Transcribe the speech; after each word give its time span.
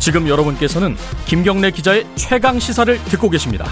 지금 0.00 0.26
여러분께서는 0.26 0.96
김경래 1.26 1.70
기자의 1.70 2.06
최강 2.14 2.58
시사를 2.58 2.96
듣고 3.04 3.28
계십니다. 3.28 3.66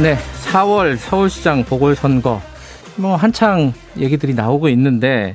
네, 0.00 0.16
4월 0.52 0.96
서울시장 0.96 1.64
보궐선거 1.64 2.40
뭐 2.96 3.16
한창 3.16 3.72
얘기들이 3.98 4.34
나오고 4.34 4.68
있는데 4.68 5.34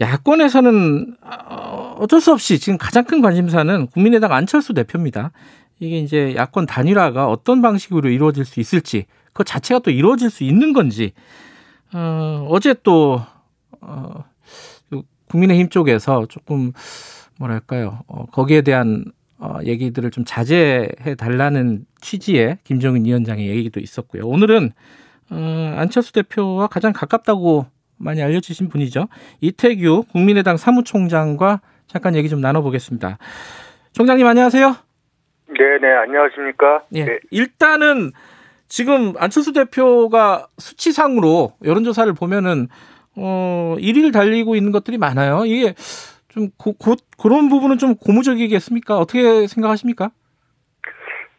야권에서는 0.00 1.16
어, 1.20 1.96
어쩔 1.98 2.20
수 2.20 2.32
없이 2.32 2.60
지금 2.60 2.78
가장 2.78 3.04
큰 3.04 3.20
관심사는 3.20 3.88
국민의당 3.88 4.32
안철수 4.32 4.72
대표입니다. 4.72 5.32
이게 5.80 5.98
이제 5.98 6.34
야권 6.36 6.66
단일화가 6.66 7.26
어떤 7.26 7.60
방식으로 7.60 8.08
이루어질 8.08 8.44
수 8.44 8.60
있을지, 8.60 9.06
그 9.32 9.42
자체가 9.42 9.80
또 9.80 9.90
이루어질 9.90 10.30
수 10.30 10.44
있는 10.44 10.72
건지, 10.72 11.12
어, 11.92 12.46
어제 12.50 12.74
또, 12.84 13.20
어, 13.80 14.24
국민의힘 15.28 15.68
쪽에서 15.68 16.26
조금, 16.28 16.72
뭐랄까요, 17.38 18.00
어, 18.06 18.26
거기에 18.26 18.62
대한 18.62 19.04
어, 19.38 19.58
얘기들을 19.64 20.10
좀 20.10 20.24
자제해 20.24 21.14
달라는 21.18 21.84
취지의 22.00 22.58
김정은 22.64 23.04
위원장의 23.04 23.48
얘기도 23.48 23.80
있었고요. 23.80 24.26
오늘은 24.26 24.70
어, 25.30 25.74
안철수 25.76 26.12
대표와 26.12 26.68
가장 26.68 26.92
가깝다고 26.92 27.66
많이 27.96 28.22
알려지신 28.22 28.68
분이죠. 28.68 29.08
이태규 29.40 30.04
국민의당 30.12 30.56
사무총장과 30.56 31.60
잠깐 31.86 32.14
얘기 32.16 32.28
좀 32.28 32.40
나눠보겠습니다. 32.40 33.18
총장님 33.92 34.26
안녕하세요. 34.26 34.76
네, 35.48 35.78
네, 35.80 35.92
안녕하십니까? 36.02 36.84
예. 36.94 37.04
네. 37.04 37.18
일단은 37.30 38.12
지금 38.68 39.14
안철수 39.18 39.52
대표가 39.52 40.48
수치상으로 40.58 41.52
여론조사를 41.64 42.12
보면은 42.14 42.68
어 43.16 43.76
1위를 43.78 44.12
달리고 44.12 44.56
있는 44.56 44.72
것들이 44.72 44.98
많아요. 44.98 45.44
이게 45.46 45.74
좀 46.34 46.48
고, 46.58 46.72
고, 46.74 46.96
그런 47.22 47.48
부분은 47.48 47.78
좀 47.78 47.94
고무적이겠습니까? 47.94 48.98
어떻게 48.98 49.46
생각하십니까? 49.46 50.10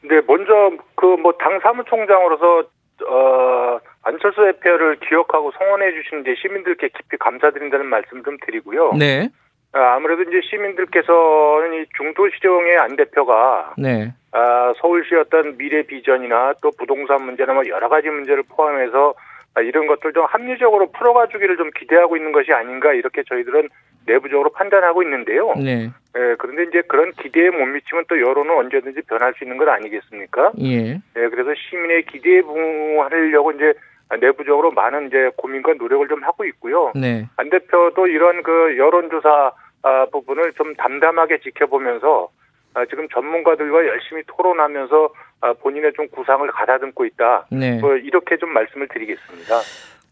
네, 0.04 0.22
먼저 0.26 0.72
그 0.96 1.18
뭐 1.18 1.34
당 1.38 1.60
사무총장으로서 1.60 2.64
어 3.08 3.80
안철수 4.04 4.42
대표를 4.42 4.98
기억하고 5.08 5.52
성원해 5.58 5.92
주신 5.92 6.22
이제 6.22 6.36
시민들께 6.42 6.90
깊이 6.90 7.18
감사드린다는 7.18 7.86
말씀 7.88 8.24
좀 8.24 8.38
드리고요. 8.46 8.94
네. 8.98 9.30
아, 9.74 9.96
아무래도 9.96 10.22
이제 10.22 10.40
시민들께서는 10.50 11.74
이 11.74 11.86
중도시정의 11.98 12.78
안 12.78 12.96
대표가 12.96 13.74
네. 13.78 14.14
아, 14.32 14.72
서울시 14.80 15.16
어떤 15.16 15.58
미래 15.58 15.84
비전이나 15.84 16.54
또 16.62 16.72
부동산 16.78 17.26
문제나 17.26 17.54
뭐 17.54 17.64
여러 17.68 17.90
가지 17.90 18.10
문제를 18.10 18.44
포함해서 18.48 19.14
아, 19.56 19.62
이런 19.62 19.88
것들 19.88 20.14
좀 20.14 20.26
합리적으로 20.26 20.92
풀어가주기를 20.92 21.58
좀 21.58 21.72
기대하고 21.78 22.16
있는 22.16 22.32
것이 22.32 22.54
아닌가 22.54 22.94
이렇게 22.94 23.24
저희들은 23.28 23.70
내부적으로 24.06 24.52
판단하고 24.52 25.04
있는데요. 25.04 25.54
네. 25.56 25.90
예, 26.18 26.36
그런데 26.38 26.64
이제 26.64 26.82
그런 26.88 27.12
기대에 27.12 27.50
못 27.50 27.66
미치면 27.66 28.06
또 28.08 28.20
여론은 28.20 28.58
언제든지 28.58 29.02
변할 29.08 29.34
수 29.34 29.44
있는 29.44 29.58
것 29.58 29.68
아니겠습니까? 29.68 30.54
예. 30.62 30.94
예, 30.94 31.00
그래서 31.30 31.54
시민의 31.70 32.06
기대에 32.06 32.42
부응하려고 32.42 33.52
이제 33.52 33.74
내부적으로 34.20 34.72
많은 34.72 35.08
이제 35.08 35.32
고민과 35.36 35.74
노력을 35.74 36.08
좀 36.08 36.24
하고 36.24 36.46
있고요. 36.46 36.92
네. 36.96 37.28
안 37.38 37.50
대표도 37.50 38.08
이런 38.08 38.44
그 38.44 38.78
여론조사 38.78 39.52
아, 39.84 40.06
부분을 40.12 40.54
좀 40.54 40.74
담담하게 40.76 41.40
지켜보면서 41.40 42.30
아, 42.74 42.86
지금 42.86 43.08
전문가들과 43.10 43.86
열심히 43.88 44.24
토론하면서 44.28 45.10
아, 45.42 45.54
본인의 45.54 45.94
좀 45.96 46.08
구상을 46.10 46.48
가다듬고 46.48 47.06
있다. 47.06 47.48
네. 47.52 47.80
뭐 47.80 47.96
이렇게 47.96 48.38
좀 48.38 48.52
말씀을 48.54 48.88
드리겠습니다. 48.88 49.56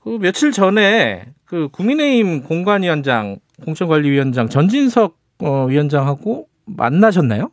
그 0.04 0.18
며칠 0.22 0.52
전에 0.52 1.26
그 1.46 1.70
국민의힘 1.70 2.44
공관위원장, 2.44 3.38
공천관리위원장 3.64 4.50
전진석 4.50 5.16
어, 5.44 5.66
위원장하고 5.66 6.48
만나셨나요? 6.66 7.52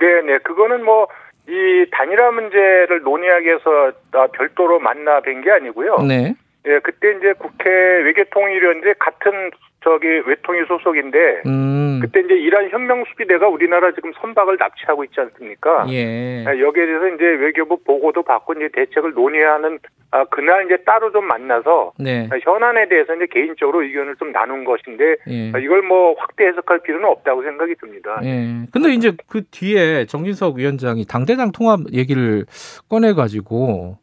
네, 0.00 0.22
네. 0.22 0.38
그거는 0.38 0.84
뭐 0.84 1.08
이 1.48 1.86
단일화 1.92 2.32
문제를 2.32 3.02
논의하기 3.02 3.46
위해서 3.46 3.92
아, 4.12 4.26
별도로 4.26 4.80
만나 4.80 5.20
뵌 5.20 5.42
게 5.42 5.50
아니고요. 5.52 5.98
네. 5.98 6.34
예, 6.66 6.80
그때 6.80 7.12
이제 7.16 7.34
국회 7.38 7.70
외교통일위원회 7.70 8.94
같은 8.98 9.50
저기 9.86 10.08
외통위 10.26 10.64
소속인데 10.66 11.42
음. 11.46 12.00
그때 12.02 12.18
이제 12.18 12.34
이란 12.34 12.68
혁명 12.70 13.04
수비대가 13.08 13.46
우리나라 13.46 13.94
지금 13.94 14.12
선박을 14.20 14.56
납치하고 14.58 15.04
있지 15.04 15.20
않습니까? 15.20 15.86
예. 15.90 16.44
아, 16.44 16.58
여기에 16.58 16.86
대해서 16.86 17.08
이제 17.14 17.24
외교부 17.24 17.78
보고도 17.84 18.24
받고 18.24 18.54
이제 18.54 18.68
대책을 18.72 19.12
논의하는 19.14 19.78
아, 20.10 20.24
그날 20.24 20.64
이제 20.64 20.78
따로 20.84 21.12
좀 21.12 21.26
만나서 21.26 21.92
네. 22.00 22.28
아, 22.32 22.36
현안에 22.42 22.88
대해서 22.88 23.14
이제 23.14 23.26
개인적으로 23.30 23.82
의견을 23.84 24.16
좀 24.16 24.32
나눈 24.32 24.64
것인데 24.64 25.16
예. 25.28 25.52
아, 25.54 25.58
이걸 25.58 25.82
뭐 25.82 26.16
확대 26.18 26.46
해석할 26.46 26.80
필요는 26.80 27.08
없다고 27.08 27.44
생각이 27.44 27.76
듭니다. 27.76 28.20
예. 28.24 28.66
근데 28.72 28.90
이제 28.90 29.12
그 29.28 29.44
뒤에 29.52 30.06
정진석 30.06 30.56
위원장이 30.56 31.04
당대당 31.06 31.52
통합 31.52 31.78
얘기를 31.92 32.44
꺼내 32.90 33.12
가지고 33.12 33.98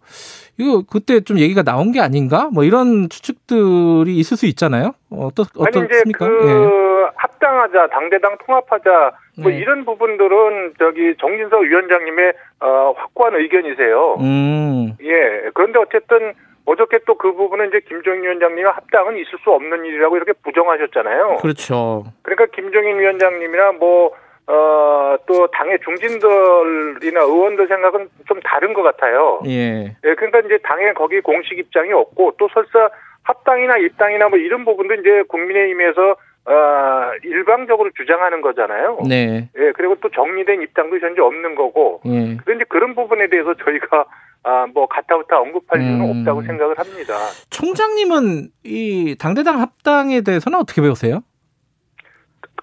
이거 0.57 0.83
그때 0.89 1.21
좀 1.21 1.39
얘기가 1.39 1.63
나온 1.63 1.91
게 1.91 1.99
아닌가? 1.99 2.49
뭐 2.53 2.63
이런 2.63 3.09
추측들이 3.09 4.15
있을 4.17 4.37
수 4.37 4.45
있잖아요. 4.45 4.93
어떻 5.09 5.47
아니 5.59 5.69
이제 5.69 5.79
어떻습니까? 5.79 6.27
그 6.27 6.47
예. 6.47 7.13
합당하자 7.15 7.87
당대당 7.87 8.37
통합하자 8.45 9.11
뭐 9.41 9.51
네. 9.51 9.57
이런 9.57 9.83
부분들은 9.85 10.73
저기 10.79 11.15
정진석 11.19 11.61
위원장님의 11.61 12.33
어, 12.61 12.93
확고한 12.95 13.35
의견이세요. 13.35 14.17
음. 14.19 14.95
예. 15.01 15.49
그런데 15.53 15.79
어쨌든 15.79 16.33
어저께 16.65 16.99
또 17.05 17.15
그 17.15 17.33
부분은 17.33 17.69
이제 17.69 17.81
김종인 17.87 18.23
위원장님의 18.23 18.71
합당은 18.71 19.17
있을 19.17 19.39
수 19.43 19.49
없는 19.51 19.85
일이라고 19.85 20.15
이렇게 20.17 20.33
부정하셨잖아요. 20.43 21.37
그렇죠. 21.41 22.05
그러니까 22.21 22.45
김종인 22.55 22.99
위원장님이나 22.99 23.73
뭐, 23.73 24.11
어, 24.47 25.15
또 25.25 25.47
당의 25.47 25.79
중진들이나 25.83 27.21
의원들 27.21 27.67
생각은 27.67 28.09
좀 28.27 28.39
다른 28.41 28.73
것 28.73 28.81
같아요. 28.83 29.41
예. 29.45 29.95
예, 30.03 30.15
그러니까 30.15 30.39
이제 30.39 30.57
당의 30.63 30.93
거기 30.95 31.21
공식 31.21 31.57
입장이 31.57 31.93
없고 31.93 32.33
또 32.37 32.49
설사 32.53 32.89
합당이나 33.23 33.77
입당이나 33.77 34.27
뭐 34.27 34.37
이런 34.37 34.65
부분도 34.65 34.95
이제 34.95 35.23
국민의힘에서 35.29 36.15
어, 36.45 37.11
일방적으로 37.23 37.89
주장하는 37.95 38.41
거잖아요. 38.41 38.99
네. 39.07 39.49
예, 39.57 39.71
그리고 39.75 39.95
또 40.01 40.09
정리된 40.09 40.61
입장도 40.61 40.99
현재 40.99 41.21
없는 41.21 41.55
거고. 41.55 42.01
예. 42.05 42.37
그런데 42.43 42.65
그런 42.67 42.95
부분에 42.95 43.27
대해서 43.27 43.53
저희가 43.53 44.05
아, 44.43 44.67
뭐 44.73 44.87
가타부타 44.87 45.39
언급할 45.39 45.81
이유는 45.81 46.01
음. 46.01 46.19
없다고 46.19 46.41
생각을 46.43 46.77
합니다. 46.77 47.13
총장님은 47.49 48.49
이 48.65 49.15
당대당 49.17 49.61
합당에 49.61 50.19
대해서는 50.19 50.59
어떻게 50.59 50.81
배우세요? 50.81 51.21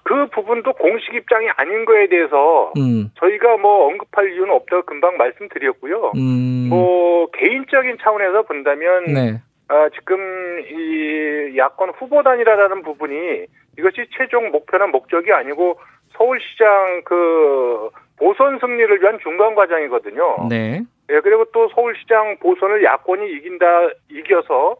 그 0.03 0.27
부분도 0.27 0.73
공식 0.73 1.13
입장이 1.13 1.47
아닌 1.57 1.85
거에 1.85 2.07
대해서 2.07 2.73
음. 2.77 3.11
저희가 3.15 3.57
뭐 3.57 3.87
언급할 3.87 4.33
이유는 4.33 4.51
없다고 4.51 4.83
금방 4.83 5.17
말씀드렸고요. 5.17 6.13
음. 6.15 6.67
뭐 6.69 7.27
개인적인 7.31 7.97
차원에서 8.01 8.43
본다면 8.43 9.05
네. 9.05 9.41
아, 9.67 9.89
지금 9.89 10.59
이 10.69 11.57
야권 11.57 11.91
후보단이라는 11.91 12.81
부분이 12.81 13.45
이것이 13.77 14.05
최종 14.17 14.51
목표나 14.51 14.87
목적이 14.87 15.31
아니고 15.31 15.79
서울시장 16.17 17.03
그 17.05 17.89
보선 18.17 18.59
승리를 18.59 19.01
위한 19.01 19.17
중간 19.23 19.55
과정이거든요. 19.55 20.47
네. 20.49 20.81
예, 21.09 21.19
그리고 21.21 21.45
또 21.53 21.69
서울시장 21.69 22.37
보선을 22.39 22.83
야권이 22.83 23.31
이긴다 23.33 23.65
이겨서 24.09 24.75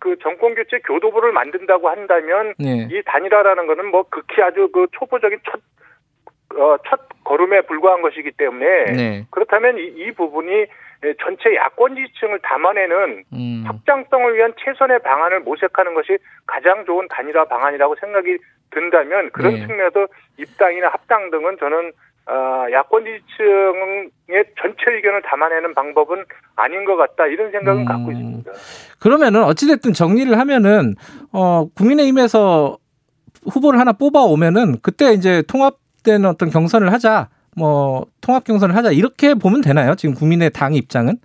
그 0.00 0.16
정권 0.22 0.54
교체 0.54 0.80
교도부를 0.80 1.30
만든다고 1.32 1.88
한다면 1.88 2.54
네. 2.58 2.88
이 2.90 3.02
단일화라는 3.04 3.66
거는 3.66 3.90
뭐 3.90 4.02
극히 4.10 4.42
아주 4.42 4.68
그 4.72 4.86
초보적인 4.92 5.38
첫, 5.44 5.60
어, 6.58 6.76
첫 6.88 7.00
걸음에 7.22 7.60
불과한 7.60 8.02
것이기 8.02 8.32
때문에 8.32 8.84
네. 8.86 9.26
그렇다면 9.30 9.78
이, 9.78 9.84
이 9.84 10.10
부분이 10.12 10.66
예, 11.02 11.14
전체 11.22 11.54
야권 11.54 11.96
지층을 11.96 12.40
담아내는 12.40 13.24
음. 13.32 13.64
확장성을 13.66 14.36
위한 14.36 14.52
최선의 14.58 14.98
방안을 14.98 15.40
모색하는 15.40 15.94
것이 15.94 16.18
가장 16.46 16.84
좋은 16.84 17.08
단일화 17.08 17.44
방안이라고 17.44 17.96
생각이 18.00 18.36
든다면 18.70 19.30
그런 19.30 19.54
네. 19.54 19.66
측면에서 19.66 20.06
입당이나 20.36 20.88
합당 20.88 21.30
등은 21.30 21.56
저는 21.58 21.88
어, 21.88 21.92
야권 22.72 23.04
지층의 23.04 24.44
전체 24.60 24.90
의견을 24.90 25.22
담아내는 25.22 25.74
방법은 25.74 26.24
아닌 26.56 26.84
것 26.84 26.96
같다 26.96 27.26
이런 27.26 27.50
생각은 27.50 27.82
음. 27.82 27.84
갖고 27.84 28.12
있습니다. 28.12 28.52
그러면은 29.00 29.42
어찌됐든 29.44 29.92
정리를 29.92 30.38
하면은 30.38 30.94
어 31.32 31.68
국민의힘에서 31.76 32.78
후보를 33.52 33.80
하나 33.80 33.92
뽑아 33.92 34.20
오면은 34.20 34.76
그때 34.82 35.12
이제 35.12 35.42
통합된 35.48 36.24
어떤 36.24 36.50
경선을 36.50 36.92
하자 36.92 37.28
뭐 37.56 38.06
통합 38.20 38.44
경선을 38.44 38.76
하자 38.76 38.92
이렇게 38.92 39.34
보면 39.34 39.60
되나요? 39.60 39.94
지금 39.94 40.14
국민의 40.14 40.50
당 40.50 40.74
입장은? 40.74 41.16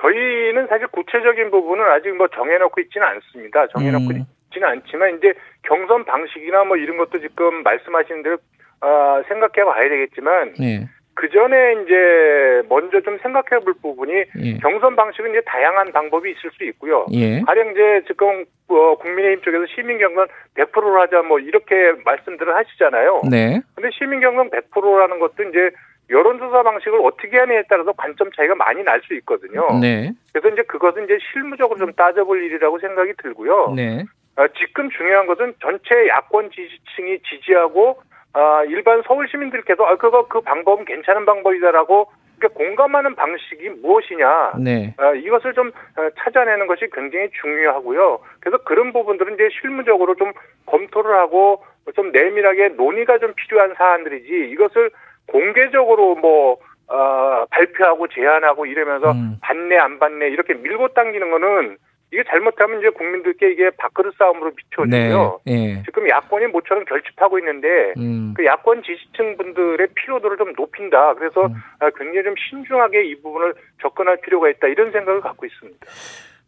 저희는 0.00 0.66
사실 0.68 0.86
구체적인 0.88 1.50
부분은 1.50 1.84
아직 1.84 2.10
뭐 2.16 2.26
정해놓고 2.28 2.80
있지는 2.82 3.06
않습니다. 3.06 3.66
정해놓고 3.68 4.04
음. 4.04 4.24
있지는 4.50 4.68
않지만 4.68 5.18
이제 5.18 5.34
경선 5.62 6.04
방식이나 6.04 6.64
뭐 6.64 6.76
이런 6.76 6.96
것도 6.96 7.20
지금 7.20 7.62
말씀하신 7.62 8.22
대로 8.22 8.38
어, 8.80 9.22
생각해 9.28 9.64
봐야 9.64 9.88
되겠지만 9.88 10.54
네. 10.58 10.86
그 11.14 11.30
전에 11.30 11.72
이제 11.82 12.62
먼저 12.68 13.00
좀 13.00 13.18
생각해 13.22 13.64
볼 13.64 13.72
부분이 13.80 14.12
예. 14.12 14.58
경선 14.58 14.96
방식은 14.96 15.30
이제 15.30 15.40
다양한 15.46 15.90
방법이 15.90 16.30
있을 16.30 16.50
수 16.50 16.64
있고요. 16.64 17.06
예. 17.12 17.40
가령 17.40 17.70
이제 17.70 18.02
지금 18.06 18.44
어, 18.68 18.96
국민의힘 18.96 19.40
쪽에서 19.42 19.64
시민 19.74 19.96
경선 19.98 20.26
100%로 20.56 21.00
하자 21.00 21.22
뭐 21.22 21.38
이렇게 21.38 21.92
말씀들을 22.04 22.54
하시잖아요. 22.54 23.22
네. 23.30 23.60
근데 23.74 23.88
시민 23.98 24.20
경선 24.20 24.50
100%라는 24.50 25.18
것도 25.18 25.42
이제 25.44 25.70
여론조사 26.10 26.62
방식을 26.62 27.00
어떻게 27.02 27.38
하느냐에 27.38 27.62
따라서 27.68 27.92
관점 27.92 28.30
차이가 28.32 28.54
많이 28.54 28.82
날 28.84 29.00
수 29.06 29.14
있거든요. 29.14 29.66
네. 29.80 30.12
그래서 30.32 30.50
이제 30.50 30.62
그것은 30.62 31.04
이제 31.04 31.18
실무적으로 31.32 31.78
좀 31.78 31.92
따져볼 31.94 32.44
일이라고 32.44 32.78
생각이 32.78 33.14
들고요. 33.22 33.72
네. 33.74 34.04
어, 34.36 34.46
지금 34.58 34.90
중요한 34.90 35.26
것은 35.26 35.54
전체 35.62 36.08
야권 36.08 36.50
지지층이 36.50 37.20
지지하고 37.22 38.02
아, 38.36 38.64
일반 38.64 39.02
서울 39.06 39.26
시민들께서 39.28 39.82
아, 39.82 39.96
그거 39.96 40.28
그 40.28 40.42
방법은 40.42 40.84
괜찮은 40.84 41.24
방법이다라고 41.24 42.10
그러니까 42.38 42.58
공감하는 42.58 43.14
방식이 43.14 43.70
무엇이냐 43.80 44.52
네. 44.62 44.94
아, 44.98 45.12
이것을 45.14 45.54
좀 45.54 45.68
어, 45.68 46.08
찾아내는 46.18 46.66
것이 46.66 46.86
굉장히 46.92 47.30
중요하고요. 47.40 48.18
그래서 48.40 48.58
그런 48.64 48.92
부분들은 48.92 49.34
이제 49.34 49.48
실무적으로 49.58 50.16
좀 50.16 50.32
검토를 50.66 51.16
하고 51.16 51.64
좀 51.94 52.12
내밀하게 52.12 52.70
논의가 52.76 53.18
좀 53.20 53.32
필요한 53.34 53.72
사안들이지 53.74 54.50
이것을 54.50 54.90
공개적으로 55.28 56.16
뭐 56.16 56.58
어, 56.88 57.46
발표하고 57.50 58.06
제안하고 58.08 58.66
이러면서 58.66 59.12
음. 59.12 59.38
받네 59.40 59.78
안 59.78 59.98
받네 59.98 60.28
이렇게 60.28 60.52
밀고 60.52 60.88
당기는 60.88 61.30
거는 61.30 61.78
이게 62.12 62.22
잘못하면 62.28 62.78
이제 62.78 62.90
국민들께 62.90 63.52
이게 63.52 63.70
밥그릇 63.70 64.14
싸움으로 64.16 64.52
비춰지고요. 64.54 65.40
네. 65.44 65.52
예. 65.52 65.82
지금 65.84 66.08
야권이 66.08 66.46
모처럼 66.48 66.84
결집하고 66.84 67.38
있는데 67.40 67.94
음. 67.98 68.32
그 68.36 68.44
야권 68.44 68.82
지지층 68.84 69.36
분들의 69.36 69.88
피로도를 69.94 70.36
좀 70.36 70.52
높인다. 70.56 71.14
그래서 71.14 71.46
음. 71.46 71.54
아, 71.80 71.90
굉장히 71.90 72.24
좀 72.24 72.34
신중하게 72.48 73.06
이 73.06 73.20
부분을 73.22 73.54
접근할 73.82 74.18
필요가 74.20 74.48
있다. 74.48 74.68
이런 74.68 74.92
생각을 74.92 75.20
갖고 75.20 75.46
있습니다. 75.46 75.86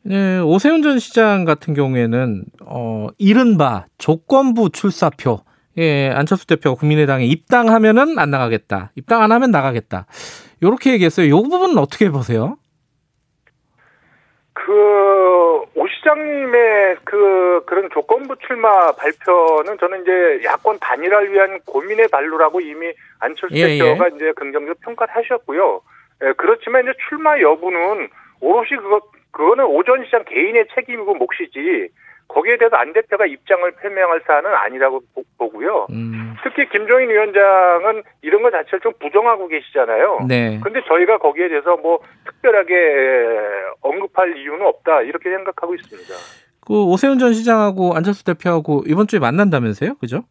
네, 0.03 0.39
오세훈 0.41 0.83
전 0.83 0.99
시장 1.01 1.45
같은 1.45 1.75
경우에는 1.75 2.45
어 2.65 3.09
이른바 3.19 3.87
조건부 3.99 4.71
출사표 4.71 5.41
예, 5.77 6.11
안철수 6.11 6.47
대표가 6.47 6.79
국민의당에 6.79 7.25
입당하면은 7.25 8.19
안 8.19 8.31
나가겠다. 8.31 8.93
입당 8.97 9.23
안 9.23 9.33
하면 9.33 9.51
나가겠다. 9.51 10.07
요렇게 10.63 10.93
얘기했어요. 10.93 11.29
요 11.31 11.43
부분은 11.43 11.79
어떻게 11.79 12.11
보세요? 12.11 12.58
그, 14.65 15.63
오 15.75 15.87
시장님의 15.87 16.97
그, 17.05 17.63
그런 17.67 17.89
조건부 17.91 18.35
출마 18.47 18.91
발표는 18.93 19.79
저는 19.79 20.03
이제 20.03 20.41
야권 20.45 20.79
단일화를 20.81 21.33
위한 21.33 21.61
고민의 21.65 22.09
발로라고 22.09 22.61
이미 22.61 22.93
안철수 23.21 23.55
예, 23.57 23.79
대표가 23.79 24.09
이제 24.09 24.33
긍정적 24.33 24.81
평가를 24.81 25.15
하셨고요. 25.15 25.81
예, 26.25 26.33
그렇지만 26.37 26.83
이제 26.83 26.93
출마 27.09 27.39
여부는 27.41 28.09
오롯이 28.41 28.71
그거, 28.81 29.01
그거는 29.31 29.65
오전 29.65 30.05
시장 30.05 30.25
개인의 30.25 30.67
책임이고 30.75 31.15
몫이지 31.15 31.89
거기에 32.27 32.59
대해서 32.59 32.77
안 32.77 32.93
대표가 32.93 33.25
입장을 33.27 33.71
표명할 33.81 34.21
사안은 34.27 34.53
아니라고 34.55 35.01
보- 35.15 35.23
보고요. 35.39 35.87
음, 35.91 36.35
특히 36.43 36.69
김종인 36.69 37.09
위원장은 37.09 38.03
이런 38.23 38.43
것 38.43 38.51
자체를 38.51 38.81
좀 38.81 38.93
부정하고 39.01 39.49
계시잖아요. 39.49 40.27
네. 40.29 40.61
근데 40.63 40.83
저희가 40.87 41.19
거기에 41.19 41.49
대해서 41.49 41.77
뭐 41.79 42.01
특별하게 42.27 42.75
언급할 43.89 44.37
이유는 44.37 44.67
없다 44.67 45.03
이렇게 45.03 45.31
생각하고 45.31 45.75
있습니다. 45.75 46.15
그 46.67 46.85
오세훈 46.85 47.19
전 47.19 47.33
시장하고 47.33 47.95
안철수 47.95 48.25
대표하고 48.25 48.85
이번 48.87 49.07
주에 49.07 49.19
만난다면서요? 49.19 49.95
그죠? 49.97 50.25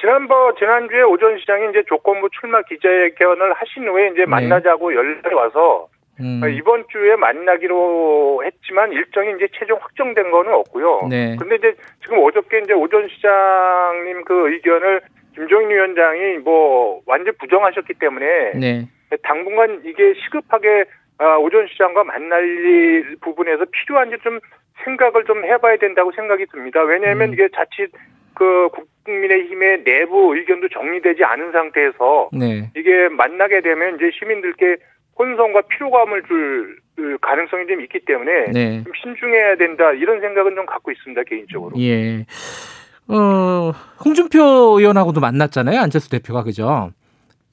지난번 0.00 0.54
지난주에 0.58 1.02
오전 1.02 1.38
시장이 1.38 1.70
이제 1.70 1.82
조건부 1.88 2.28
출마 2.38 2.60
기자회견을 2.62 3.52
하신 3.54 3.88
후에 3.88 4.08
이제 4.08 4.20
네. 4.20 4.26
만나자고 4.26 4.94
연락이 4.94 5.34
와서 5.34 5.88
음, 6.20 6.42
이번 6.50 6.84
주에 6.90 7.16
만나기로 7.16 8.42
했지만 8.44 8.92
일정이 8.92 9.32
이제 9.36 9.48
최종 9.58 9.78
확정된 9.80 10.30
거는 10.30 10.52
없고요. 10.52 11.08
네. 11.08 11.36
근데 11.38 11.56
이제 11.56 11.74
지금 12.02 12.18
어저께 12.18 12.60
이제 12.64 12.72
오전 12.72 13.08
시장님 13.08 14.24
그 14.24 14.52
의견을 14.52 15.00
김종인 15.34 15.70
위원장이 15.70 16.38
뭐 16.44 17.00
완전 17.06 17.34
부정하셨기 17.38 17.94
때문에 17.94 18.52
네. 18.54 18.88
당분간 19.22 19.82
이게 19.84 20.14
시급하게 20.24 20.84
아, 21.18 21.36
오전 21.36 21.66
시장과 21.68 22.04
만날 22.04 22.44
일 22.44 23.16
부분에서 23.20 23.64
필요한지 23.70 24.16
좀 24.22 24.40
생각을 24.84 25.24
좀 25.24 25.44
해봐야 25.44 25.76
된다고 25.76 26.12
생각이 26.12 26.46
듭니다. 26.46 26.82
왜냐하면 26.82 27.28
음. 27.28 27.34
이게 27.34 27.48
자칫 27.54 27.90
그 28.34 28.68
국민의힘의 29.04 29.84
내부 29.84 30.34
의견도 30.36 30.68
정리되지 30.68 31.22
않은 31.24 31.52
상태에서 31.52 32.30
네. 32.32 32.70
이게 32.76 33.08
만나게 33.08 33.60
되면 33.60 33.96
이제 33.96 34.10
시민들께 34.18 34.76
혼선과 35.16 35.62
피로감을 35.68 36.22
줄그 36.22 37.18
가능성이 37.20 37.66
좀 37.68 37.80
있기 37.82 38.00
때문에 38.00 38.46
네. 38.52 38.82
좀 38.82 38.92
신중해야 39.00 39.56
된다 39.56 39.92
이런 39.92 40.20
생각은 40.20 40.56
좀 40.56 40.66
갖고 40.66 40.90
있습니다 40.90 41.22
개인적으로. 41.22 41.76
예. 41.78 42.26
어, 43.06 43.72
홍준표 44.04 44.40
의원하고도 44.78 45.20
만났잖아요. 45.20 45.78
안철수 45.78 46.10
대표가 46.10 46.42
그죠? 46.42 46.90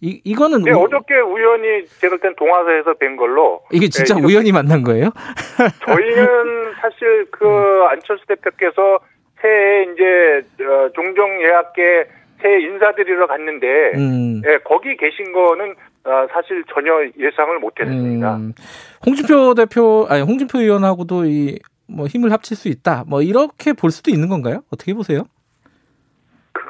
이 0.01 0.19
이거는 0.23 0.63
네, 0.63 0.71
우- 0.71 0.83
어저께 0.83 1.19
우연히 1.19 1.85
제가 1.99 2.15
그땐 2.17 2.33
동화사에서 2.35 2.95
뵌 2.95 3.15
걸로 3.17 3.61
이게 3.71 3.87
진짜 3.87 4.15
네, 4.15 4.21
우연히 4.23 4.51
만난 4.51 4.81
거예요? 4.83 5.11
저희는 5.85 6.73
사실 6.81 7.25
그 7.31 7.47
안철수 7.89 8.25
대표께서 8.27 8.99
새해 9.41 9.83
이제 9.93 10.63
어, 10.65 10.89
종종 10.95 11.41
예약계 11.43 12.07
새해 12.41 12.61
인사드리러 12.61 13.27
갔는데 13.27 13.67
음. 13.95 14.41
예, 14.47 14.57
거기 14.65 14.97
계신 14.97 15.31
거는 15.33 15.75
어, 16.03 16.27
사실 16.33 16.63
전혀 16.73 16.91
예상을 17.19 17.59
못했습니다. 17.59 18.35
음, 18.37 18.53
홍준표 19.05 19.53
대표, 19.53 20.07
아니 20.09 20.21
홍준표 20.23 20.59
의원하고도 20.59 21.25
이 21.25 21.59
뭐 21.93 22.07
힘을 22.07 22.31
합칠 22.31 22.55
수 22.55 22.69
있다. 22.69 23.03
뭐 23.05 23.21
이렇게 23.21 23.73
볼 23.73 23.91
수도 23.91 24.11
있는 24.11 24.29
건가요? 24.29 24.61
어떻게 24.71 24.93
보세요? 24.93 25.23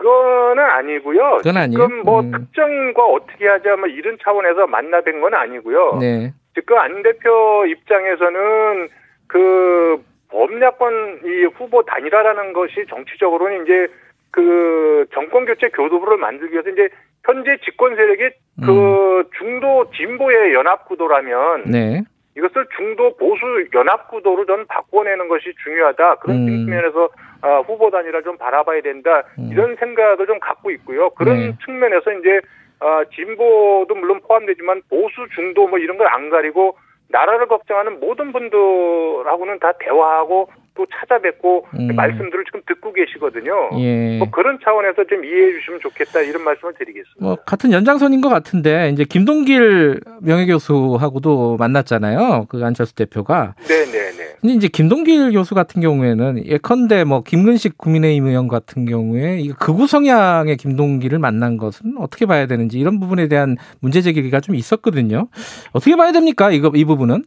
그거는 0.01 0.63
아니고요. 0.63 1.37
그건 1.37 1.57
아니에요. 1.57 1.71
지금 1.71 2.03
뭐 2.03 2.21
음. 2.21 2.31
특정인과 2.31 3.05
어떻게 3.05 3.47
하자 3.47 3.75
뭐 3.77 3.87
이런 3.87 4.17
차원에서 4.21 4.65
만나뵌 4.65 5.21
건 5.21 5.33
아니고요. 5.33 5.97
네. 5.99 6.33
지금 6.55 6.77
안 6.79 7.03
대표 7.03 7.65
입장에서는 7.67 8.89
그 9.27 10.03
범야권 10.29 11.21
이 11.23 11.45
후보 11.55 11.83
단일화라는 11.83 12.53
것이 12.53 12.85
정치적으로는 12.89 13.63
이제 13.63 13.87
그 14.31 15.05
정권 15.13 15.45
교체 15.45 15.69
교도부를 15.69 16.17
만들기 16.17 16.53
위해서 16.53 16.69
이제 16.69 16.89
현재 17.23 17.57
집권 17.63 17.95
세력이 17.95 18.29
그 18.65 19.29
중도 19.37 19.91
진보의 19.91 20.53
연합 20.53 20.87
구도라면 20.87 21.63
음. 21.67 21.71
네. 21.71 22.01
이것을 22.37 22.65
중도 22.77 23.15
보수 23.17 23.41
연합 23.73 24.09
구도로 24.09 24.45
좀 24.45 24.65
바꿔내는 24.67 25.27
것이 25.27 25.53
중요하다 25.63 26.15
그런 26.15 26.47
음. 26.47 26.65
측면에서 26.65 27.09
아, 27.41 27.59
후보 27.59 27.89
단일화 27.89 28.21
좀 28.21 28.37
바라봐야 28.37 28.81
된다 28.81 29.23
음. 29.37 29.49
이런 29.51 29.75
생각을 29.75 30.25
좀 30.27 30.39
갖고 30.39 30.71
있고요 30.71 31.09
그런 31.11 31.37
네. 31.37 31.57
측면에서 31.65 32.13
이제 32.13 32.39
아, 32.79 33.03
진보도 33.13 33.93
물론 33.95 34.21
포함되지만 34.21 34.81
보수 34.89 35.27
중도 35.35 35.67
뭐 35.67 35.77
이런 35.77 35.97
걸 35.97 36.07
안 36.07 36.29
가리고 36.29 36.77
나라를 37.09 37.47
걱정하는 37.47 37.99
모든 37.99 38.31
분들하고는 38.31 39.59
다 39.59 39.73
대화하고 39.79 40.49
또 40.81 40.87
찾아뵙고 40.99 41.67
음. 41.77 41.95
말씀들을 41.95 42.43
지금 42.45 42.61
듣고 42.65 42.91
계시거든요. 42.91 43.69
예. 43.79 44.17
뭐 44.17 44.29
그런 44.31 44.57
차원에서 44.63 45.05
좀 45.05 45.23
이해해 45.23 45.53
주시면 45.59 45.79
좋겠다 45.81 46.21
이런 46.21 46.43
말씀을 46.43 46.73
드리겠습니다. 46.73 47.19
뭐 47.19 47.35
같은 47.35 47.71
연장선인 47.71 48.21
것 48.21 48.29
같은데 48.29 48.89
이제 48.89 49.03
김동길 49.03 50.01
명예교수하고도 50.21 51.57
만났잖아요. 51.57 52.47
그 52.49 52.63
안철수 52.63 52.95
대표가. 52.95 53.53
네네네. 53.67 54.37
근데 54.41 54.55
이제 54.55 54.67
김동길 54.67 55.31
교수 55.33 55.53
같은 55.53 55.81
경우에는 55.83 56.47
예컨대 56.47 57.03
뭐 57.03 57.21
김근식 57.21 57.77
국민의힘 57.77 58.25
의원 58.25 58.47
같은 58.47 58.85
경우에 58.85 59.39
이 59.39 59.49
극우 59.49 59.85
성향의 59.85 60.57
김동길을 60.57 61.19
만난 61.19 61.57
것은 61.57 61.93
어떻게 61.99 62.25
봐야 62.25 62.47
되는지 62.47 62.79
이런 62.79 62.99
부분에 62.99 63.27
대한 63.27 63.55
문제 63.81 64.01
제기가 64.01 64.39
좀 64.39 64.55
있었거든요. 64.55 65.27
어떻게 65.73 65.95
봐야 65.95 66.11
됩니까? 66.11 66.49
이거 66.49 66.71
이 66.73 66.85
부분은? 66.85 67.25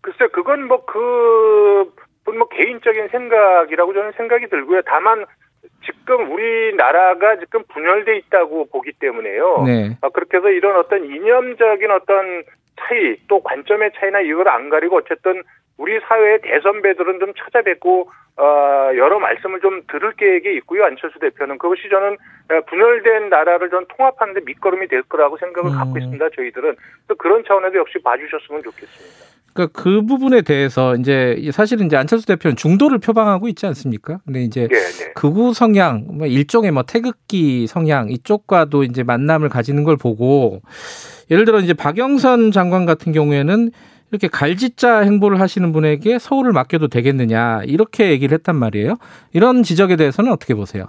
글쎄 0.00 0.26
그건 0.32 0.66
뭐 0.66 0.82
그 0.84 2.01
뭐 2.24 2.48
개인적인 2.48 3.08
생각이라고 3.08 3.92
저는 3.94 4.12
생각이 4.12 4.48
들고요. 4.48 4.82
다만 4.86 5.24
지금 5.84 6.30
우리나라가 6.30 7.36
지금 7.38 7.62
분열돼 7.68 8.16
있다고 8.18 8.66
보기 8.66 8.92
때문에요. 8.92 9.64
네. 9.66 9.96
아, 10.00 10.08
그렇게 10.10 10.38
해서 10.38 10.50
이런 10.50 10.76
어떤 10.76 11.04
이념적인 11.04 11.90
어떤 11.90 12.44
차이 12.80 13.16
또 13.28 13.42
관점의 13.42 13.92
차이나 13.96 14.20
이걸 14.20 14.48
안 14.48 14.70
가리고 14.70 14.96
어쨌든 14.96 15.42
우리 15.78 15.98
사회의 16.00 16.40
대선배들은 16.42 17.18
좀 17.18 17.32
찾아뵙고 17.34 18.10
어, 18.36 18.90
여러 18.96 19.18
말씀을 19.18 19.60
좀 19.60 19.82
들을 19.88 20.12
계획이 20.12 20.54
있고요. 20.58 20.84
안철수 20.84 21.18
대표는 21.18 21.58
그것이 21.58 21.88
저는 21.90 22.16
어, 22.50 22.60
분열된 22.66 23.28
나라를 23.28 23.70
좀 23.70 23.84
통합하는데 23.88 24.40
밑거름이 24.44 24.88
될 24.88 25.02
거라고 25.02 25.36
생각을 25.38 25.70
음. 25.70 25.76
갖고 25.76 25.98
있습니다. 25.98 26.30
저희들은 26.30 26.76
그래서 27.06 27.18
그런 27.18 27.44
차원에서 27.44 27.76
역시 27.76 27.98
봐주셨으면 28.02 28.62
좋겠습니다. 28.62 29.31
그러니까 29.52 29.80
그 29.82 30.02
부분에 30.02 30.42
대해서 30.42 30.96
이제 30.96 31.50
사실은 31.52 31.86
이제 31.86 31.96
안철수 31.96 32.26
대표는 32.26 32.56
중도를 32.56 32.98
표방하고 32.98 33.48
있지 33.48 33.66
않습니까? 33.66 34.20
근데 34.24 34.42
이제 34.42 34.68
네, 34.68 34.78
네. 34.78 35.12
극우 35.14 35.54
성향, 35.54 36.06
뭐 36.08 36.26
일종의 36.26 36.70
뭐 36.70 36.82
태극기 36.82 37.66
성향 37.66 38.10
이쪽과도 38.10 38.84
이제 38.84 39.02
만남을 39.02 39.48
가지는 39.48 39.84
걸 39.84 39.96
보고 39.96 40.62
예를 41.30 41.44
들어 41.44 41.60
이제 41.60 41.74
박영선 41.74 42.52
장관 42.52 42.86
같은 42.86 43.12
경우에는 43.12 43.70
이렇게 44.10 44.28
갈짓자 44.28 45.00
행보를 45.00 45.40
하시는 45.40 45.72
분에게 45.72 46.18
서울을 46.18 46.52
맡겨도 46.52 46.88
되겠느냐 46.88 47.62
이렇게 47.64 48.10
얘기를 48.10 48.34
했단 48.34 48.56
말이에요. 48.56 48.96
이런 49.32 49.62
지적에 49.62 49.96
대해서는 49.96 50.30
어떻게 50.30 50.54
보세요? 50.54 50.86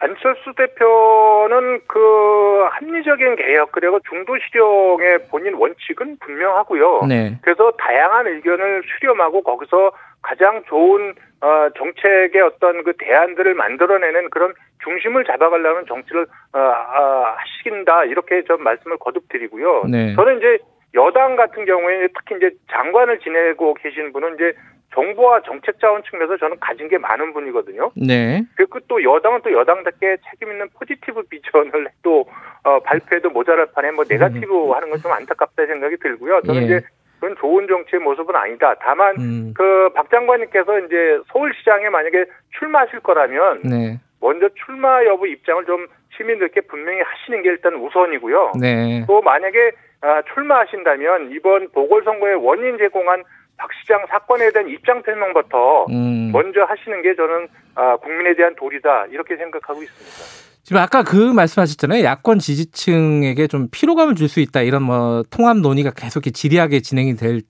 안철수 0.00 0.52
대표는 0.54 1.80
그 1.86 2.66
합리적인 2.70 3.36
개혁 3.36 3.72
그리고 3.72 3.98
중도 4.08 4.36
실용의 4.38 5.26
본인 5.28 5.54
원칙은 5.54 6.18
분명하고요. 6.20 7.06
네. 7.08 7.36
그래서 7.42 7.72
다양한 7.72 8.26
의견을 8.28 8.82
수렴하고 8.84 9.42
거기서 9.42 9.92
가장 10.22 10.62
좋은 10.68 11.14
어, 11.40 11.68
정책의 11.76 12.42
어떤 12.42 12.82
그 12.84 12.92
대안들을 12.98 13.54
만들어내는 13.54 14.30
그런 14.30 14.52
중심을 14.84 15.24
잡아가려는 15.24 15.86
정치를 15.86 16.26
어, 16.52 16.58
어, 16.58 17.34
하신다 17.36 18.04
이렇게 18.04 18.42
좀 18.44 18.62
말씀을 18.62 18.98
거듭 18.98 19.28
드리고요. 19.28 19.84
네. 19.88 20.14
저는 20.14 20.38
이제 20.38 20.58
여당 20.94 21.36
같은 21.36 21.64
경우에 21.64 22.08
특히 22.08 22.36
이제 22.36 22.50
장관을 22.70 23.20
지내고 23.20 23.74
계신 23.74 24.12
분은 24.12 24.34
이제 24.34 24.54
정부와 24.94 25.42
정책 25.42 25.78
자원 25.80 26.02
측면에서 26.02 26.38
저는 26.38 26.58
가진 26.60 26.88
게 26.88 26.96
많은 26.96 27.34
분이거든요. 27.34 27.90
네. 27.94 28.42
그리고 28.56 28.80
또 28.88 29.02
여당은 29.02 29.42
또 29.44 29.52
여당답게 29.52 30.16
책임 30.30 30.50
있는 30.50 30.68
포지티브 30.70 31.22
비전을 31.24 31.88
또 32.02 32.26
어, 32.64 32.80
발표해도 32.80 33.30
모자랄 33.30 33.66
판에 33.72 33.90
뭐 33.90 34.04
네가티브 34.08 34.68
음. 34.68 34.72
하는 34.72 34.90
건 34.90 34.98
좀 35.00 35.12
안타깝다 35.12 35.66
생각이 35.66 35.96
들고요. 35.98 36.40
저는 36.42 36.62
예. 36.62 36.64
이제 36.64 36.80
그건 37.20 37.36
좋은 37.36 37.66
정치의 37.68 38.00
모습은 38.00 38.34
아니다. 38.34 38.74
다만 38.80 39.16
음. 39.18 39.54
그박 39.54 40.10
장관님께서 40.10 40.80
이제 40.80 41.20
서울시장에 41.32 41.88
만약에 41.88 42.24
출마하실 42.58 43.00
거라면 43.00 43.62
네. 43.62 44.00
먼저 44.20 44.48
출마 44.64 45.04
여부 45.04 45.26
입장을 45.28 45.64
좀 45.66 45.86
시민들께 46.18 46.62
분명히 46.62 46.98
하시는 47.00 47.42
게 47.42 47.48
일단 47.48 47.74
우선이고요. 47.76 48.52
네. 48.60 49.04
또 49.06 49.22
만약에 49.22 49.72
아, 50.02 50.22
출마하신다면 50.34 51.30
이번 51.32 51.70
보궐선거의 51.72 52.34
원인 52.36 52.76
제공한 52.78 53.24
박 53.56 53.68
시장 53.80 54.04
사건에 54.08 54.50
대한 54.52 54.68
입장 54.68 55.02
설명부터 55.04 55.86
음. 55.90 56.30
먼저 56.32 56.62
하시는 56.62 57.02
게 57.02 57.16
저는 57.16 57.48
아, 57.74 57.96
국민에 57.96 58.34
대한 58.36 58.54
도리다 58.56 59.06
이렇게 59.10 59.36
생각하고 59.36 59.82
있습니다. 59.82 60.48
지금 60.62 60.82
아까 60.82 61.02
그 61.02 61.16
말씀하셨잖아요. 61.16 62.04
야권 62.04 62.40
지지층에게 62.40 63.46
좀 63.46 63.68
피로감을 63.72 64.14
줄 64.14 64.28
수 64.28 64.40
있다 64.40 64.60
이런 64.60 64.82
뭐 64.82 65.22
통합 65.30 65.56
논의가 65.56 65.92
계속 65.96 66.22
지리하게 66.22 66.80
진행이 66.80 67.16
될 67.16 67.40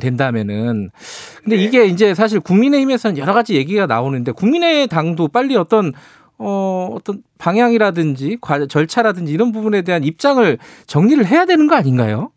된다면은 0.00 0.90
근데 1.42 1.56
네. 1.56 1.62
이게 1.62 1.84
이제 1.86 2.14
사실 2.14 2.40
국민의힘에서는 2.40 3.18
여러 3.18 3.32
가지 3.32 3.56
얘기가 3.56 3.86
나오는데 3.86 4.32
국민의 4.32 4.86
당도 4.86 5.28
빨리 5.28 5.56
어떤 5.56 5.92
어 6.38 6.90
어떤 6.92 7.22
방향이라든지 7.38 8.38
절차라든지 8.68 9.32
이런 9.32 9.52
부분에 9.52 9.82
대한 9.82 10.04
입장을 10.04 10.58
정리를 10.86 11.24
해야 11.26 11.44
되는 11.46 11.66
거 11.66 11.76
아닌가요? 11.76 12.30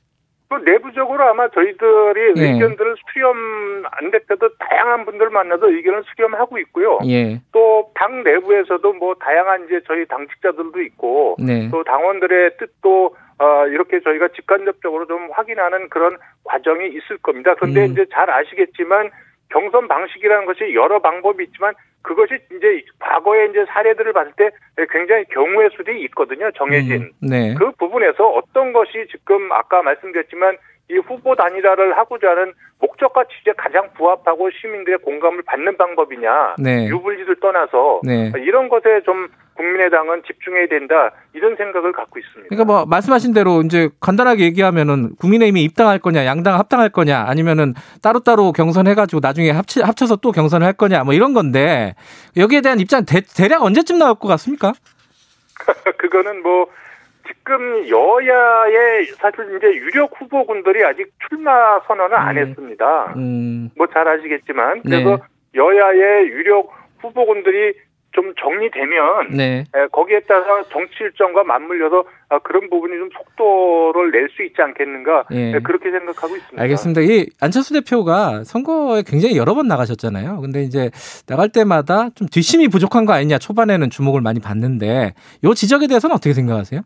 그 0.49 0.55
내부적으로 0.65 1.23
아마 1.25 1.47
저희들이 1.49 2.33
예. 2.37 2.53
의견들을 2.53 2.95
수렴 3.13 3.85
안 3.91 4.09
됐어도 4.09 4.49
다양한 4.57 5.05
분들 5.05 5.29
만나서 5.29 5.69
의견을 5.69 6.03
수렴하고 6.05 6.57
있고요. 6.59 6.97
예. 7.05 7.39
또당 7.51 8.23
내부에서도 8.23 8.93
뭐 8.93 9.13
다양한 9.15 9.65
이제 9.65 9.79
저희 9.85 10.07
당직자들도 10.07 10.81
있고 10.81 11.35
네. 11.39 11.69
또 11.69 11.83
당원들의 11.83 12.57
뜻도 12.57 13.15
어 13.37 13.67
이렇게 13.67 14.01
저희가 14.01 14.29
직간접적으로 14.29 15.05
좀 15.05 15.29
확인하는 15.31 15.87
그런 15.89 16.17
과정이 16.43 16.87
있을 16.87 17.19
겁니다. 17.21 17.53
그런데 17.55 17.85
음. 17.85 17.91
이제 17.91 18.05
잘 18.11 18.29
아시겠지만 18.31 19.11
경선 19.49 19.87
방식이라는 19.87 20.45
것이 20.45 20.73
여러 20.73 20.99
방법이 20.99 21.43
있지만 21.45 21.73
그것이 22.01 22.39
이제 22.55 22.81
과거의 22.99 23.49
이제 23.49 23.65
사례들을 23.67 24.13
봤을 24.13 24.31
때 24.37 24.49
굉장히 24.89 25.25
경우의 25.25 25.69
수도 25.75 25.91
있거든요. 25.91 26.49
정해진. 26.51 27.01
음, 27.01 27.11
네. 27.21 27.55
그 27.55 27.71
부분에서 27.71 28.27
어떤 28.29 28.73
것이 28.73 29.05
지금 29.11 29.51
아까 29.51 29.81
말씀드렸지만 29.81 30.57
이 30.91 30.97
후보 30.97 31.35
단일화를 31.35 31.97
하고자 31.97 32.31
하는 32.31 32.53
목적과 32.79 33.23
취지에 33.25 33.53
가장 33.57 33.89
부합하고 33.93 34.49
시민들의 34.49 34.99
공감을 34.99 35.43
받는 35.43 35.77
방법이냐. 35.77 36.55
네. 36.57 36.87
유불리를 36.87 37.35
떠나서 37.39 38.01
네. 38.03 38.31
이런 38.37 38.69
것에 38.69 39.01
좀 39.01 39.27
국민의당은 39.59 40.23
집중해야 40.25 40.67
된다 40.67 41.11
이런 41.33 41.57
생각을 41.57 41.91
갖고 41.91 42.17
있습니다. 42.17 42.47
그러니까 42.47 42.65
뭐 42.65 42.85
말씀하신 42.85 43.33
대로 43.33 43.61
이제 43.61 43.89
간단하게 43.99 44.45
얘기하면은 44.45 45.17
국민의힘이 45.17 45.63
입당할 45.63 45.99
거냐, 45.99 46.25
양당 46.25 46.57
합당할 46.57 46.89
거냐, 46.89 47.25
아니면은 47.27 47.73
따로따로 48.01 48.53
경선해가지고 48.53 49.19
나중에 49.21 49.51
합치, 49.51 49.81
합쳐서 49.81 50.15
또 50.17 50.31
경선을 50.31 50.65
할 50.65 50.73
거냐, 50.73 51.03
뭐 51.03 51.13
이런 51.13 51.33
건데 51.33 51.95
여기에 52.37 52.61
대한 52.61 52.79
입장 52.79 53.03
대, 53.05 53.19
대략 53.35 53.61
언제쯤 53.63 53.99
나올 53.99 54.15
것 54.15 54.29
같습니까? 54.29 54.71
그거는 55.97 56.41
뭐 56.41 56.67
지금 57.27 57.85
여야의 57.89 59.07
사실 59.17 59.57
이제 59.57 59.67
유력 59.67 60.09
후보군들이 60.21 60.85
아직 60.85 61.11
출마 61.27 61.81
선언을 61.81 62.15
안 62.15 62.37
음. 62.37 62.47
했습니다. 62.47 63.13
음. 63.17 63.69
뭐잘 63.75 64.07
아시겠지만 64.07 64.83
그래서 64.83 65.09
네. 65.09 65.17
여야의 65.55 66.27
유력 66.29 66.71
후보군들이 67.01 67.73
좀 68.11 68.33
정리되면 68.35 69.29
네. 69.37 69.63
거기에 69.91 70.21
따라 70.21 70.63
정치 70.71 70.95
일정과 71.03 71.43
맞물려서 71.43 72.03
아, 72.29 72.39
그런 72.39 72.69
부분이 72.69 72.97
좀 72.97 73.09
속도를 73.11 74.11
낼 74.11 74.29
수 74.29 74.43
있지 74.43 74.61
않겠는가 74.61 75.25
예. 75.31 75.59
그렇게 75.63 75.89
생각하고 75.91 76.35
있습니다. 76.35 76.61
알겠습니다. 76.61 77.01
이 77.01 77.27
안철수 77.41 77.73
대표가 77.73 78.43
선거에 78.43 79.01
굉장히 79.05 79.37
여러 79.37 79.55
번 79.55 79.67
나가셨잖아요. 79.67 80.39
근데 80.41 80.61
이제 80.61 80.91
나갈 81.27 81.49
때마다 81.49 82.09
좀 82.15 82.27
뒷심이 82.27 82.67
부족한 82.67 83.05
거 83.05 83.13
아니냐 83.13 83.37
초반에는 83.39 83.89
주목을 83.89 84.21
많이 84.21 84.39
받는데 84.39 85.13
이 85.43 85.55
지적에 85.55 85.87
대해서는 85.87 86.15
어떻게 86.15 86.33
생각하세요? 86.33 86.81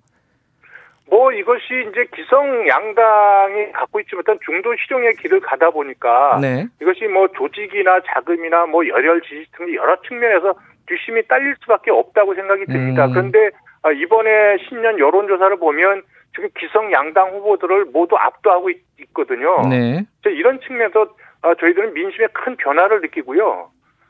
뭐 1.09 1.31
이것이 1.31 1.65
이제 1.91 2.07
기성 2.15 2.67
양당이 2.67 3.71
갖고 3.73 3.99
있지 3.99 4.15
못한 4.15 4.39
중도 4.43 4.73
실용의 4.83 5.15
길을 5.17 5.41
가다 5.41 5.69
보니까 5.69 6.39
네. 6.41 6.65
이것이 6.81 7.05
뭐 7.05 7.27
조직이나 7.37 7.99
자금이나 8.07 8.65
뭐 8.65 8.87
열혈 8.87 9.21
지지층 9.21 9.73
여러 9.75 9.95
측면에서 10.07 10.55
뒷심이 10.87 11.27
딸릴 11.27 11.55
수밖에 11.61 11.91
없다고 11.91 12.35
생각이 12.35 12.65
듭니다. 12.65 13.05
음. 13.05 13.11
그런데 13.11 13.49
아, 13.83 13.91
이번에 13.91 14.57
신년 14.67 14.99
여론조사를 14.99 15.57
보면 15.57 16.03
지금 16.35 16.49
기성 16.57 16.91
양당 16.91 17.31
후보들을 17.31 17.85
모두 17.85 18.15
압도하고 18.17 18.69
있, 18.69 18.81
거든요 19.13 19.61
네. 19.69 20.03
이런 20.25 20.59
측면에서 20.61 21.07
아, 21.41 21.53
저희들은 21.59 21.93
민심의 21.93 22.29
큰 22.33 22.55
변화를 22.55 23.01
느끼고요. 23.01 23.69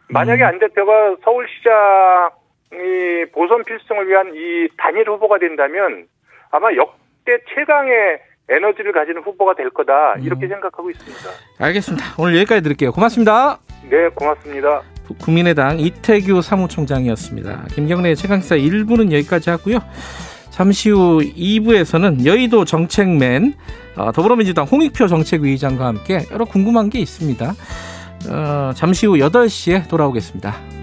만약에 0.09 0.43
음. 0.43 0.47
안 0.47 0.59
대표가 0.59 1.15
서울시장이 1.23 1.71
보선 3.33 3.63
필승을 3.63 4.07
위한 4.07 4.31
이 4.35 4.67
단일 4.77 5.09
후보가 5.09 5.39
된다면 5.39 6.05
아마 6.51 6.73
역대 6.75 7.39
최강의 7.53 8.19
에너지를 8.49 8.91
가지는 8.91 9.21
후보가 9.23 9.55
될 9.55 9.69
거다 9.71 10.15
이렇게 10.21 10.45
음. 10.45 10.49
생각하고 10.49 10.89
있습니다. 10.89 11.29
알겠습니다. 11.59 12.05
오늘 12.19 12.37
여기까지 12.37 12.61
드릴게요. 12.61 12.91
고맙습니다. 12.91 13.57
네, 13.89 14.09
고맙습니다. 14.09 14.92
국민의당 15.19 15.79
이태규 15.79 16.41
사무총장이었습니다. 16.41 17.67
김경래의 17.73 18.15
최강사 18.15 18.55
1부는 18.55 19.11
여기까지 19.11 19.49
하고요. 19.49 19.79
잠시 20.49 20.89
후 20.91 21.19
2부에서는 21.19 22.25
여의도 22.25 22.65
정책맨 22.65 23.55
어, 23.95 24.11
더불어민주당 24.11 24.65
홍익표 24.65 25.07
정책위의장과 25.07 25.85
함께 25.85 26.25
여러 26.31 26.45
궁금한 26.45 26.89
게 26.89 26.99
있습니다. 26.99 27.55
어, 28.29 28.71
잠시 28.75 29.05
후 29.05 29.13
8시에 29.13 29.87
돌아오겠습니다. 29.87 30.82